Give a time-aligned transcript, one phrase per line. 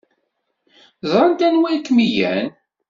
[1.11, 2.47] Ẓrant anwa ay kem-ilan.